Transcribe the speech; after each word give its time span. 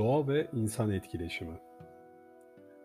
Doğa 0.00 0.28
ve 0.28 0.46
insan 0.52 0.90
etkileşimi. 0.90 1.58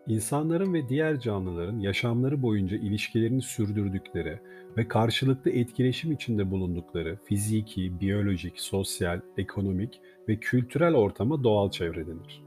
İnsanların 0.06 0.74
ve 0.74 0.88
diğer 0.88 1.20
canlıların 1.20 1.78
yaşamları 1.78 2.42
boyunca 2.42 2.76
ilişkilerini 2.76 3.42
sürdürdükleri 3.42 4.40
ve 4.76 4.88
karşılıklı 4.88 5.50
etkileşim 5.50 6.12
içinde 6.12 6.50
bulundukları 6.50 7.18
fiziki, 7.24 8.00
biyolojik, 8.00 8.60
sosyal, 8.60 9.20
ekonomik 9.38 10.00
ve 10.28 10.36
kültürel 10.36 10.94
ortama 10.94 11.44
doğal 11.44 11.70
çevre 11.70 12.06
denir. 12.06 12.42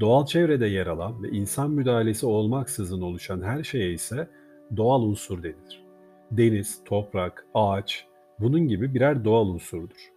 Doğal 0.00 0.26
çevrede 0.26 0.66
yer 0.66 0.86
alan 0.86 1.22
ve 1.22 1.28
insan 1.28 1.70
müdahalesi 1.70 2.26
olmaksızın 2.26 3.00
oluşan 3.00 3.42
her 3.42 3.64
şeye 3.64 3.92
ise 3.92 4.28
doğal 4.76 5.02
unsur 5.02 5.42
denir. 5.42 5.84
Deniz, 6.30 6.80
toprak, 6.84 7.46
ağaç 7.54 8.06
bunun 8.40 8.68
gibi 8.68 8.94
birer 8.94 9.24
doğal 9.24 9.46
unsurdur. 9.46 10.12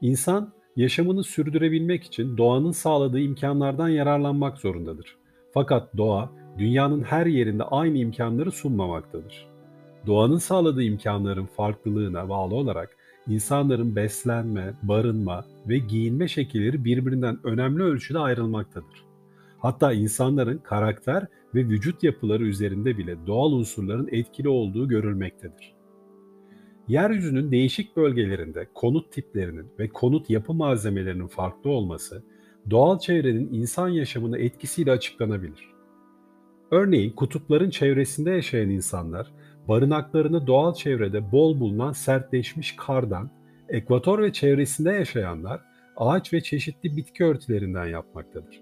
İnsan 0.00 0.52
yaşamını 0.76 1.24
sürdürebilmek 1.24 2.04
için 2.04 2.36
doğanın 2.36 2.72
sağladığı 2.72 3.20
imkanlardan 3.20 3.88
yararlanmak 3.88 4.58
zorundadır. 4.58 5.16
Fakat 5.54 5.96
doğa 5.96 6.30
dünyanın 6.58 7.02
her 7.02 7.26
yerinde 7.26 7.62
aynı 7.62 7.98
imkanları 7.98 8.52
sunmamaktadır. 8.52 9.46
Doğanın 10.06 10.38
sağladığı 10.38 10.82
imkanların 10.82 11.46
farklılığına 11.46 12.28
bağlı 12.28 12.54
olarak 12.54 12.96
insanların 13.28 13.96
beslenme, 13.96 14.74
barınma 14.82 15.44
ve 15.68 15.78
giyinme 15.78 16.28
şekilleri 16.28 16.84
birbirinden 16.84 17.38
önemli 17.44 17.82
ölçüde 17.82 18.18
ayrılmaktadır. 18.18 19.04
Hatta 19.58 19.92
insanların 19.92 20.58
karakter 20.58 21.26
ve 21.54 21.60
vücut 21.60 22.02
yapıları 22.02 22.44
üzerinde 22.44 22.98
bile 22.98 23.16
doğal 23.26 23.52
unsurların 23.52 24.08
etkili 24.12 24.48
olduğu 24.48 24.88
görülmektedir. 24.88 25.74
Yeryüzünün 26.88 27.50
değişik 27.50 27.96
bölgelerinde 27.96 28.68
konut 28.74 29.12
tiplerinin 29.12 29.66
ve 29.78 29.88
konut 29.88 30.30
yapı 30.30 30.54
malzemelerinin 30.54 31.26
farklı 31.26 31.70
olması, 31.70 32.22
doğal 32.70 32.98
çevrenin 32.98 33.52
insan 33.52 33.88
yaşamına 33.88 34.38
etkisiyle 34.38 34.90
açıklanabilir. 34.90 35.68
Örneğin 36.70 37.10
kutupların 37.10 37.70
çevresinde 37.70 38.30
yaşayan 38.30 38.70
insanlar, 38.70 39.32
barınaklarını 39.68 40.46
doğal 40.46 40.74
çevrede 40.74 41.32
bol 41.32 41.60
bulunan 41.60 41.92
sertleşmiş 41.92 42.76
kardan, 42.76 43.30
ekvator 43.68 44.22
ve 44.22 44.32
çevresinde 44.32 44.90
yaşayanlar 44.92 45.60
ağaç 45.96 46.32
ve 46.32 46.40
çeşitli 46.40 46.96
bitki 46.96 47.24
örtülerinden 47.24 47.86
yapmaktadır. 47.86 48.60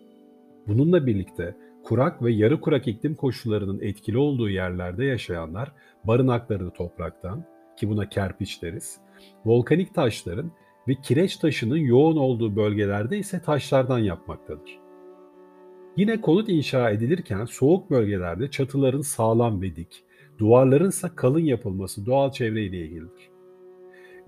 Bununla 0.69 1.07
birlikte 1.07 1.57
kurak 1.85 2.23
ve 2.23 2.33
yarı 2.33 2.61
kurak 2.61 2.89
iklim 2.89 3.15
koşullarının 3.15 3.81
etkili 3.81 4.19
olduğu 4.19 4.49
yerlerde 4.49 5.05
yaşayanlar 5.05 5.73
barınaklarını 6.05 6.71
topraktan, 6.71 7.45
ki 7.77 7.89
buna 7.89 8.09
kerpiç 8.09 8.63
deriz, 8.63 9.01
volkanik 9.45 9.95
taşların 9.95 10.53
ve 10.89 10.95
kireç 11.03 11.37
taşının 11.37 11.77
yoğun 11.77 12.17
olduğu 12.17 12.57
bölgelerde 12.57 13.19
ise 13.19 13.43
taşlardan 13.43 13.99
yapmaktadır. 13.99 14.79
Yine 15.97 16.21
konut 16.21 16.49
inşa 16.49 16.91
edilirken 16.91 17.45
soğuk 17.45 17.91
bölgelerde 17.91 18.51
çatıların 18.51 19.01
sağlam 19.01 19.63
ve 19.63 19.77
dik, 19.77 20.05
duvarların 20.39 20.89
ise 20.89 21.09
kalın 21.17 21.45
yapılması 21.45 22.07
doğal 22.07 22.33
çevre 22.33 22.65
ile 22.65 22.79
ilgilidir. 22.79 23.31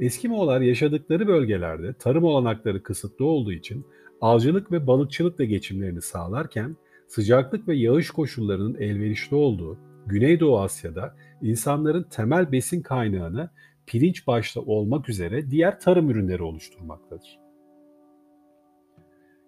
Eskimoğullar 0.01 0.61
yaşadıkları 0.61 1.27
bölgelerde 1.27 1.93
tarım 1.93 2.25
olanakları 2.25 2.83
kısıtlı 2.83 3.25
olduğu 3.25 3.53
için 3.53 3.87
avcılık 4.21 4.73
ve 4.73 4.87
balıkçılıkla 4.87 5.45
geçimlerini 5.45 6.03
sağlarken 6.03 6.77
sıcaklık 7.07 7.69
ve 7.69 7.77
yağış 7.77 8.11
koşullarının 8.11 8.75
elverişli 8.75 9.37
olduğu 9.37 9.79
Güneydoğu 10.07 10.61
Asya'da 10.61 11.15
insanların 11.43 12.03
temel 12.03 12.53
besin 12.53 12.83
kaynağını 12.83 13.51
pirinç 13.87 14.27
başta 14.27 14.61
olmak 14.61 15.09
üzere 15.09 15.51
diğer 15.51 15.81
tarım 15.81 16.11
ürünleri 16.11 16.43
oluşturmaktadır. 16.43 17.39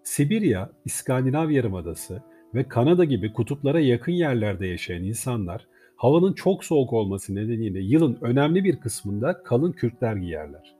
Sibirya, 0.02 0.70
İskandinav 0.84 1.50
Yarımadası 1.50 2.22
ve 2.54 2.68
Kanada 2.68 3.04
gibi 3.04 3.32
kutuplara 3.32 3.80
yakın 3.80 4.12
yerlerde 4.12 4.66
yaşayan 4.66 5.04
insanlar 5.04 5.66
havanın 5.96 6.32
çok 6.32 6.64
soğuk 6.64 6.92
olması 6.92 7.34
nedeniyle 7.34 7.80
yılın 7.80 8.18
önemli 8.20 8.64
bir 8.64 8.76
kısmında 8.76 9.42
kalın 9.42 9.72
kürkler 9.72 10.16
giyerler. 10.16 10.76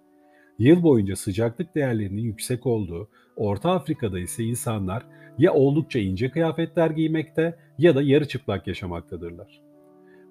Yıl 0.58 0.82
boyunca 0.82 1.16
sıcaklık 1.16 1.74
değerlerinin 1.74 2.22
yüksek 2.22 2.66
olduğu 2.66 3.08
Orta 3.36 3.70
Afrika'da 3.70 4.18
ise 4.18 4.44
insanlar 4.44 5.06
ya 5.38 5.54
oldukça 5.54 5.98
ince 5.98 6.30
kıyafetler 6.30 6.90
giymekte 6.90 7.56
ya 7.78 7.94
da 7.94 8.02
yarı 8.02 8.28
çıplak 8.28 8.66
yaşamaktadırlar. 8.66 9.60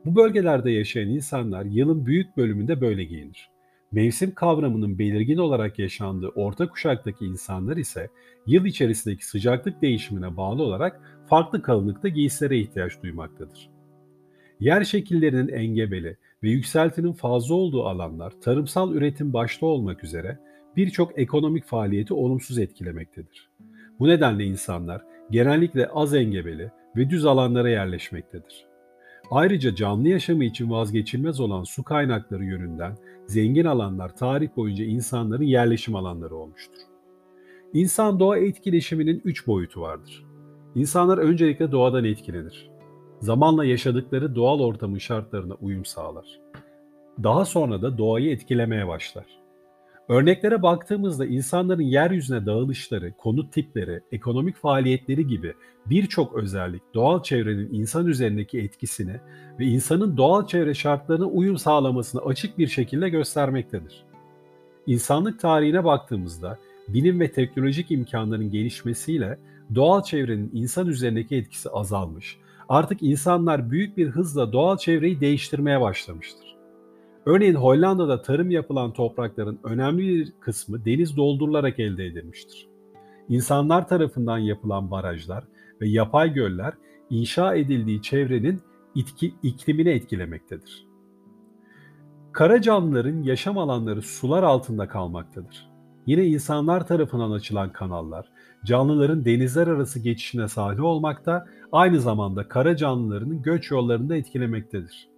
Bu 0.05 0.15
bölgelerde 0.15 0.71
yaşayan 0.71 1.09
insanlar 1.09 1.65
yılın 1.65 2.05
büyük 2.05 2.37
bölümünde 2.37 2.81
böyle 2.81 3.03
giyinir. 3.03 3.49
Mevsim 3.91 4.33
kavramının 4.33 4.99
belirgin 4.99 5.37
olarak 5.37 5.79
yaşandığı 5.79 6.27
orta 6.27 6.69
kuşaktaki 6.69 7.25
insanlar 7.25 7.77
ise 7.77 8.09
yıl 8.47 8.65
içerisindeki 8.65 9.25
sıcaklık 9.25 9.81
değişimine 9.81 10.37
bağlı 10.37 10.63
olarak 10.63 11.23
farklı 11.29 11.61
kalınlıkta 11.61 12.07
giysilere 12.07 12.59
ihtiyaç 12.59 13.03
duymaktadır. 13.03 13.74
Yer 14.65 14.83
şekillerinin 14.83 15.47
engebeli 15.47 16.17
ve 16.43 16.49
yükseltinin 16.49 17.13
fazla 17.13 17.55
olduğu 17.55 17.85
alanlar 17.85 18.33
tarımsal 18.41 18.93
üretim 18.93 19.33
başta 19.33 19.65
olmak 19.65 20.03
üzere 20.03 20.39
birçok 20.75 21.19
ekonomik 21.19 21.65
faaliyeti 21.65 22.13
olumsuz 22.13 22.59
etkilemektedir. 22.59 23.49
Bu 23.99 24.07
nedenle 24.07 24.43
insanlar 24.43 25.01
genellikle 25.31 25.87
az 25.87 26.13
engebeli 26.13 26.71
ve 26.95 27.09
düz 27.09 27.25
alanlara 27.25 27.69
yerleşmektedir. 27.69 28.65
Ayrıca 29.31 29.75
canlı 29.75 30.07
yaşamı 30.07 30.43
için 30.43 30.69
vazgeçilmez 30.69 31.39
olan 31.39 31.63
su 31.63 31.83
kaynakları 31.83 32.45
yönünden 32.45 32.97
zengin 33.27 33.65
alanlar 33.65 34.15
tarih 34.15 34.49
boyunca 34.55 34.85
insanların 34.85 35.43
yerleşim 35.43 35.95
alanları 35.95 36.35
olmuştur. 36.35 36.81
İnsan 37.73 38.19
doğa 38.19 38.37
etkileşiminin 38.37 39.21
üç 39.25 39.47
boyutu 39.47 39.81
vardır. 39.81 40.25
İnsanlar 40.75 41.17
öncelikle 41.17 41.71
doğadan 41.71 42.03
etkilenir. 42.03 42.74
Zamanla 43.25 43.65
yaşadıkları 43.65 44.35
doğal 44.35 44.59
ortamın 44.59 44.97
şartlarına 44.97 45.53
uyum 45.53 45.85
sağlar. 45.85 46.39
Daha 47.23 47.45
sonra 47.45 47.81
da 47.81 47.97
doğayı 47.97 48.31
etkilemeye 48.31 48.87
başlar. 48.87 49.25
Örneklere 50.09 50.61
baktığımızda 50.61 51.25
insanların 51.25 51.81
yeryüzüne 51.81 52.45
dağılışları, 52.45 53.13
konut 53.17 53.53
tipleri, 53.53 54.01
ekonomik 54.11 54.55
faaliyetleri 54.55 55.27
gibi 55.27 55.53
birçok 55.85 56.35
özellik 56.35 56.81
doğal 56.93 57.23
çevrenin 57.23 57.73
insan 57.73 58.07
üzerindeki 58.07 58.59
etkisini 58.59 59.19
ve 59.59 59.65
insanın 59.65 60.17
doğal 60.17 60.47
çevre 60.47 60.73
şartlarına 60.73 61.25
uyum 61.25 61.57
sağlamasını 61.57 62.21
açık 62.21 62.57
bir 62.57 62.67
şekilde 62.67 63.09
göstermektedir. 63.09 64.05
İnsanlık 64.87 65.39
tarihine 65.39 65.83
baktığımızda 65.83 66.59
bilim 66.87 67.19
ve 67.19 67.31
teknolojik 67.31 67.91
imkanların 67.91 68.51
gelişmesiyle 68.51 69.39
doğal 69.75 70.03
çevrenin 70.03 70.51
insan 70.53 70.87
üzerindeki 70.87 71.35
etkisi 71.35 71.69
azalmış. 71.69 72.44
Artık 72.69 73.03
insanlar 73.03 73.71
büyük 73.71 73.97
bir 73.97 74.07
hızla 74.07 74.53
doğal 74.53 74.77
çevreyi 74.77 75.19
değiştirmeye 75.19 75.81
başlamıştır. 75.81 76.55
Örneğin 77.25 77.55
Hollanda'da 77.55 78.21
tarım 78.21 78.51
yapılan 78.51 78.93
toprakların 78.93 79.59
önemli 79.63 80.07
bir 80.07 80.33
kısmı 80.39 80.85
deniz 80.85 81.17
doldurularak 81.17 81.79
elde 81.79 82.05
edilmiştir. 82.05 82.67
İnsanlar 83.29 83.87
tarafından 83.87 84.37
yapılan 84.37 84.91
barajlar 84.91 85.43
ve 85.81 85.89
yapay 85.89 86.33
göller 86.33 86.73
inşa 87.09 87.55
edildiği 87.55 88.01
çevrenin 88.01 88.61
itki, 88.95 89.33
iklimini 89.43 89.89
etkilemektedir. 89.89 90.87
Kara 92.31 92.61
canlıların 92.61 93.23
yaşam 93.23 93.57
alanları 93.57 94.01
sular 94.01 94.43
altında 94.43 94.87
kalmaktadır. 94.87 95.74
Yine 96.05 96.25
insanlar 96.25 96.87
tarafından 96.87 97.31
açılan 97.31 97.71
kanallar, 97.71 98.25
canlıların 98.65 99.25
denizler 99.25 99.67
arası 99.67 99.99
geçişine 99.99 100.47
sahip 100.47 100.83
olmakta, 100.83 101.45
aynı 101.71 101.99
zamanda 101.99 102.47
kara 102.47 102.75
canlılarının 102.75 103.41
göç 103.41 103.71
yollarını 103.71 104.15
etkilemektedir. 104.15 105.09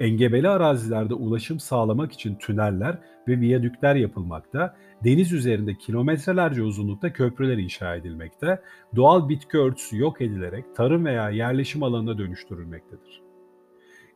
Engebeli 0.00 0.48
arazilerde 0.48 1.14
ulaşım 1.14 1.60
sağlamak 1.60 2.12
için 2.12 2.34
tüneller 2.34 2.98
ve 3.28 3.40
viyadükler 3.40 3.94
yapılmakta, 3.94 4.76
deniz 5.04 5.32
üzerinde 5.32 5.74
kilometrelerce 5.74 6.62
uzunlukta 6.62 7.12
köprüler 7.12 7.58
inşa 7.58 7.96
edilmekte, 7.96 8.62
doğal 8.96 9.28
bitki 9.28 9.58
örtüsü 9.58 9.98
yok 9.98 10.20
edilerek 10.20 10.76
tarım 10.76 11.04
veya 11.04 11.30
yerleşim 11.30 11.82
alanına 11.82 12.18
dönüştürülmektedir. 12.18 13.22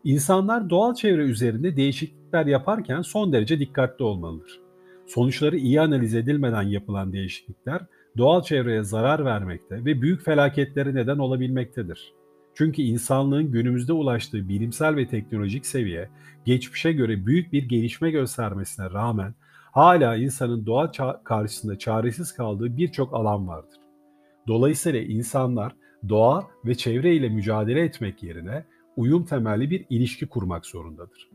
İnsanlar 0.04 0.70
doğal 0.70 0.94
çevre 0.94 1.22
üzerinde 1.22 1.76
değişiklikler 1.76 2.46
yaparken 2.46 3.02
son 3.02 3.32
derece 3.32 3.60
dikkatli 3.60 4.04
olmalıdır. 4.04 4.67
Sonuçları 5.08 5.56
iyi 5.56 5.80
analiz 5.80 6.14
edilmeden 6.14 6.62
yapılan 6.62 7.12
değişiklikler 7.12 7.82
doğal 8.16 8.42
çevreye 8.42 8.82
zarar 8.82 9.24
vermekte 9.24 9.84
ve 9.84 10.02
büyük 10.02 10.24
felaketlere 10.24 10.94
neden 10.94 11.18
olabilmektedir. 11.18 12.12
Çünkü 12.54 12.82
insanlığın 12.82 13.52
günümüzde 13.52 13.92
ulaştığı 13.92 14.48
bilimsel 14.48 14.96
ve 14.96 15.08
teknolojik 15.08 15.66
seviye 15.66 16.08
geçmişe 16.44 16.92
göre 16.92 17.26
büyük 17.26 17.52
bir 17.52 17.68
gelişme 17.68 18.10
göstermesine 18.10 18.90
rağmen 18.90 19.34
hala 19.72 20.16
insanın 20.16 20.66
doğa 20.66 20.92
karşısında 21.24 21.78
çaresiz 21.78 22.32
kaldığı 22.32 22.76
birçok 22.76 23.14
alan 23.14 23.48
vardır. 23.48 23.78
Dolayısıyla 24.46 25.00
insanlar 25.00 25.76
doğa 26.08 26.46
ve 26.64 26.74
çevre 26.74 27.14
ile 27.14 27.28
mücadele 27.28 27.80
etmek 27.80 28.22
yerine 28.22 28.64
uyum 28.96 29.24
temelli 29.24 29.70
bir 29.70 29.86
ilişki 29.90 30.26
kurmak 30.26 30.66
zorundadır. 30.66 31.30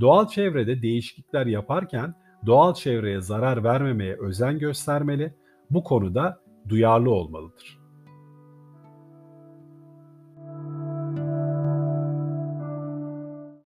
Doğal 0.00 0.28
çevrede 0.28 0.82
değişiklikler 0.82 1.46
yaparken 1.46 2.14
doğal 2.46 2.74
çevreye 2.74 3.20
zarar 3.20 3.64
vermemeye 3.64 4.16
özen 4.16 4.58
göstermeli. 4.58 5.34
Bu 5.70 5.84
konuda 5.84 6.40
duyarlı 6.68 7.10
olmalıdır. 7.10 7.78